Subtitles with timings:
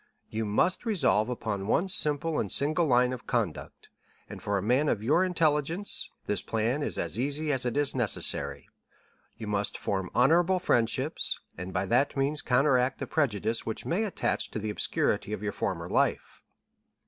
[0.31, 3.89] You must resolve upon one simple and single line of conduct,
[4.27, 7.93] and for a man of your intelligence, this plan is as easy as it is
[7.93, 8.67] necessary;
[9.37, 14.49] you must form honorable friendships, and by that means counteract the prejudice which may attach
[14.49, 16.41] to the obscurity of your former life."